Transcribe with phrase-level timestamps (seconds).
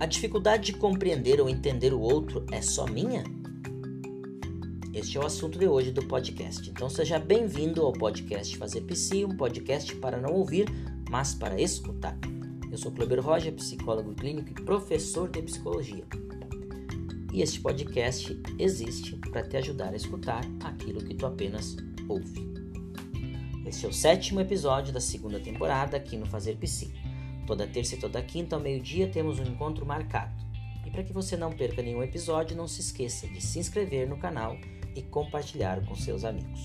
[0.00, 3.24] A dificuldade de compreender ou entender o outro é só minha?
[4.94, 6.70] Este é o assunto de hoje do podcast.
[6.70, 10.66] Então seja bem-vindo ao podcast Fazer Psi, um podcast para não ouvir,
[11.10, 12.16] mas para escutar.
[12.70, 16.04] Eu sou Kleber Roger, psicólogo clínico e professor de psicologia.
[17.32, 21.76] E este podcast existe para te ajudar a escutar aquilo que tu apenas
[22.08, 22.48] ouve.
[23.66, 27.07] Este é o sétimo episódio da segunda temporada aqui no Fazer Psi.
[27.48, 30.34] Toda terça e toda quinta ao meio-dia temos um encontro marcado.
[30.84, 34.18] E para que você não perca nenhum episódio, não se esqueça de se inscrever no
[34.18, 34.54] canal
[34.94, 36.60] e compartilhar com seus amigos.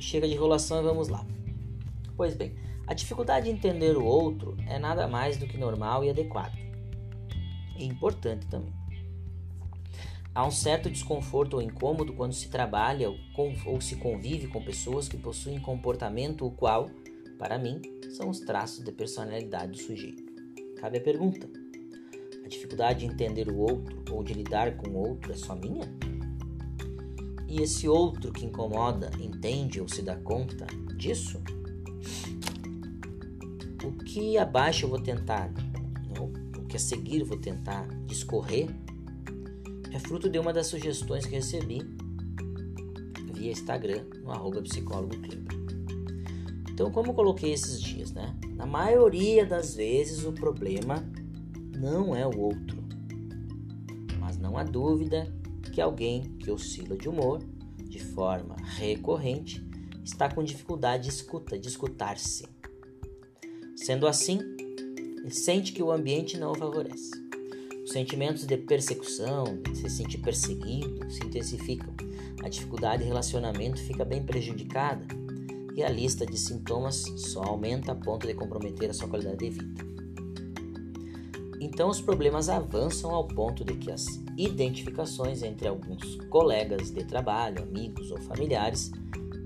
[0.00, 1.26] Chega de enrolação e vamos lá.
[2.16, 2.54] Pois bem,
[2.86, 6.56] a dificuldade de entender o outro é nada mais do que normal e adequado.
[7.76, 8.72] E importante também.
[10.34, 15.18] Há um certo desconforto ou incômodo quando se trabalha ou se convive com pessoas que
[15.18, 16.88] possuem comportamento o qual,
[17.38, 17.82] para mim,
[18.14, 20.22] são os traços de personalidade do sujeito.
[20.76, 21.48] Cabe a pergunta:
[22.44, 25.92] a dificuldade de entender o outro ou de lidar com o outro é só minha?
[27.48, 31.40] E esse outro que incomoda entende ou se dá conta disso?
[33.84, 35.52] O que abaixo eu vou tentar,
[36.56, 38.68] o que a seguir vou tentar discorrer,
[39.92, 41.82] é fruto de uma das sugestões que recebi
[43.34, 45.14] via Instagram no arroba psicólogo.
[46.74, 48.34] Então, como eu coloquei esses dias, né?
[48.56, 51.08] Na maioria das vezes o problema
[51.78, 52.82] não é o outro.
[54.18, 55.32] Mas não há dúvida
[55.72, 57.38] que alguém que oscila de humor
[57.84, 59.64] de forma recorrente
[60.04, 62.44] está com dificuldade de escuta, de escutar-se.
[63.76, 64.40] Sendo assim,
[65.30, 67.12] sente que o ambiente não o favorece.
[67.84, 71.94] Os sentimentos de persecução, de se sentir perseguido, se intensificam.
[72.42, 75.06] A dificuldade de relacionamento fica bem prejudicada
[75.74, 79.50] e a lista de sintomas só aumenta a ponto de comprometer a sua qualidade de
[79.50, 79.84] vida.
[81.60, 87.62] Então os problemas avançam ao ponto de que as identificações entre alguns colegas de trabalho,
[87.62, 88.92] amigos ou familiares,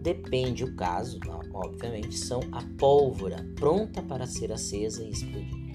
[0.03, 1.19] depende o caso,
[1.53, 5.69] obviamente, são a pólvora pronta para ser acesa e explodir.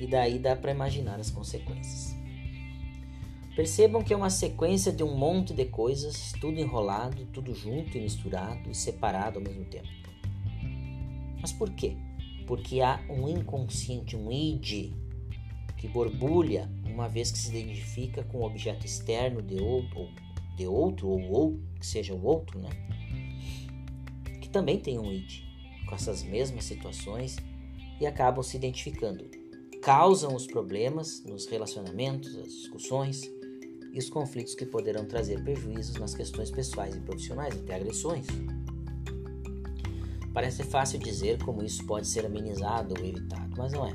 [0.00, 2.21] E daí dá para imaginar as consequências.
[3.54, 8.00] Percebam que é uma sequência de um monte de coisas, tudo enrolado, tudo junto e
[8.00, 9.88] misturado e separado ao mesmo tempo.
[11.38, 11.94] Mas por quê?
[12.46, 14.94] Porque há um inconsciente, um id,
[15.76, 20.08] que borbulha uma vez que se identifica com o objeto externo de outro, ou,
[20.56, 22.70] de outro ou, ou que seja o outro, né?
[24.40, 25.42] Que também tem um id,
[25.86, 27.36] com essas mesmas situações
[28.00, 29.28] e acabam se identificando.
[29.82, 33.30] Causam os problemas nos relacionamentos, as discussões
[33.92, 38.26] e os conflitos que poderão trazer prejuízos nas questões pessoais e profissionais, até agressões.
[40.32, 43.92] Parece fácil dizer como isso pode ser amenizado ou evitado, mas não é.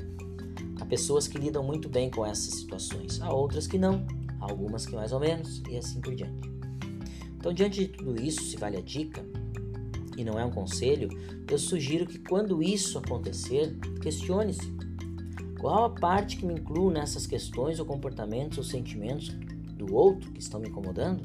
[0.80, 4.06] Há pessoas que lidam muito bem com essas situações, há outras que não,
[4.40, 6.48] há algumas que mais ou menos e assim por diante.
[7.36, 9.24] Então, diante de tudo isso, se vale a dica,
[10.16, 11.08] e não é um conselho,
[11.48, 14.76] eu sugiro que quando isso acontecer, questione-se.
[15.60, 19.36] Qual a parte que me incluo nessas questões ou comportamentos ou sentimentos
[19.78, 21.22] do outro que estão me incomodando?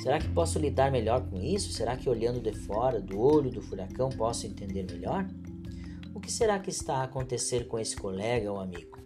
[0.00, 1.72] Será que posso lidar melhor com isso?
[1.72, 5.26] Será que olhando de fora, do olho do furacão, posso entender melhor?
[6.14, 8.96] O que será que está a acontecer com esse colega ou amigo?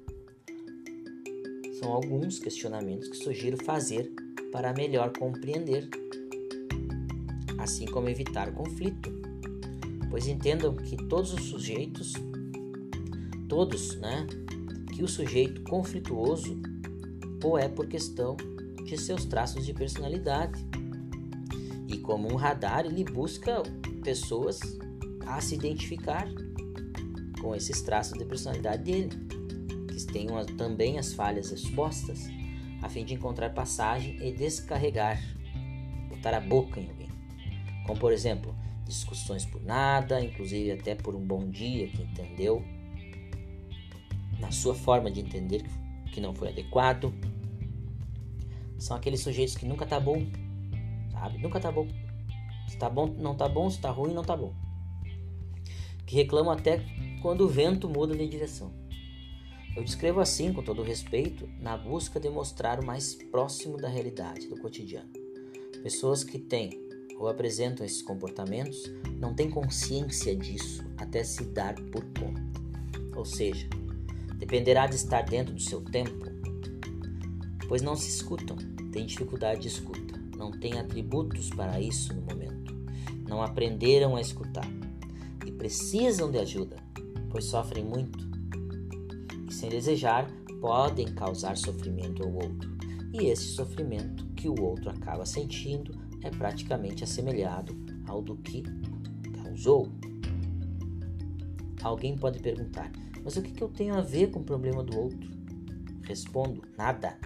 [1.78, 4.12] São alguns questionamentos que sugiro fazer
[4.52, 5.88] para melhor compreender,
[7.58, 9.10] assim como evitar conflito.
[10.10, 12.12] Pois entendam que todos os sujeitos,
[13.48, 14.26] todos, né,
[14.94, 16.60] que o sujeito conflituoso
[17.42, 18.36] ou é por questão
[18.84, 20.64] de seus traços de personalidade.
[21.88, 23.62] E como um radar, ele busca
[24.02, 24.60] pessoas
[25.26, 26.26] a se identificar
[27.40, 29.10] com esses traços de personalidade dele,
[29.88, 32.28] que tenham também as falhas expostas,
[32.82, 35.22] a fim de encontrar passagem e descarregar,
[36.08, 37.10] botar a boca em alguém.
[37.86, 38.54] Como, por exemplo,
[38.84, 42.62] discussões por nada, inclusive até por um bom dia que entendeu,
[44.38, 45.65] na sua forma de entender
[46.12, 47.12] que não foi adequado.
[48.80, 50.27] São aqueles sujeitos que nunca tá bom,
[51.12, 51.38] sabe?
[51.38, 51.86] Nunca tá bom.
[52.66, 54.54] Se tá bom, não tá bom, se tá ruim, não tá bom.
[56.06, 56.84] Que reclamam até
[57.21, 58.72] quando o vento muda de direção.
[59.77, 64.48] Eu descrevo assim, com todo respeito, na busca de mostrar o mais próximo da realidade,
[64.48, 65.10] do cotidiano.
[65.82, 66.71] Pessoas que têm
[67.18, 72.42] ou apresentam esses comportamentos não têm consciência disso até se dar por conta.
[73.15, 73.68] Ou seja,
[74.36, 76.24] dependerá de estar dentro do seu tempo,
[77.68, 78.56] pois não se escutam,
[78.91, 82.75] têm dificuldade de escuta, não têm atributos para isso no momento,
[83.28, 84.69] não aprenderam a escutar
[85.47, 86.77] e precisam de ajuda,
[87.31, 88.31] pois sofrem muito
[89.51, 92.71] sem desejar, podem causar sofrimento ao outro.
[93.13, 95.92] E esse sofrimento que o outro acaba sentindo
[96.22, 97.77] é praticamente assemelhado
[98.07, 98.63] ao do que
[99.42, 99.92] causou.
[101.83, 102.91] Alguém pode perguntar:
[103.22, 105.28] mas o que eu tenho a ver com o problema do outro?
[106.03, 107.19] Respondo: nada.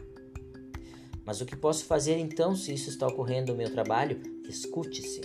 [1.24, 4.20] Mas o que posso fazer então se isso está ocorrendo no meu trabalho?
[4.48, 5.20] Escute-se,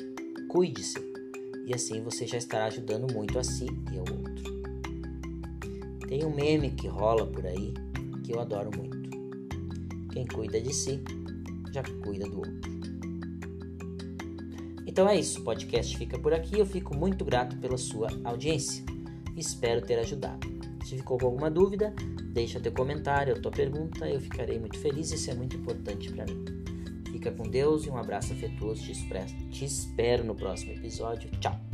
[0.48, 1.00] cuide-se,
[1.66, 4.60] e assim você já estará ajudando muito a si e ao outro.
[6.08, 7.74] Tem um meme que rola por aí
[8.24, 8.98] que eu adoro muito.
[10.12, 11.04] Quem cuida de si
[11.72, 12.70] já cuida do outro.
[14.88, 16.58] Então é isso, o podcast fica por aqui.
[16.58, 18.84] Eu fico muito grato pela sua audiência.
[19.38, 20.48] Espero ter ajudado.
[20.84, 21.94] Se ficou com alguma dúvida,
[22.30, 26.46] deixa teu comentário tua pergunta, eu ficarei muito feliz, isso é muito importante para mim.
[27.12, 31.30] Fica com Deus e um abraço afetuoso, te, te espero no próximo episódio.
[31.40, 31.69] Tchau!